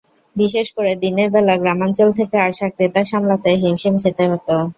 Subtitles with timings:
[0.35, 4.55] বিশেষ করে দিনের বেলা গ্রামাঞ্চল থেকে আসা ক্রেতা সামলাতে হিমশিম খেতে হতো।